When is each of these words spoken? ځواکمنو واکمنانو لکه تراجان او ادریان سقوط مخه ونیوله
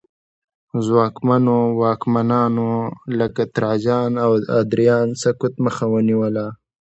ځواکمنو 0.85 1.57
واکمنانو 1.81 2.69
لکه 3.19 3.41
تراجان 3.55 4.11
او 4.25 4.31
ادریان 4.59 5.07
سقوط 5.21 5.53
مخه 5.65 5.85
ونیوله 5.93 6.45